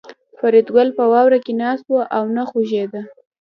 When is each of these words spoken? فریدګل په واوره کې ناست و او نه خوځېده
فریدګل 0.39 0.87
په 0.97 1.03
واوره 1.11 1.39
کې 1.45 1.53
ناست 1.61 1.85
و 1.89 1.95
او 2.17 2.23
نه 2.35 2.43
خوځېده 2.49 3.01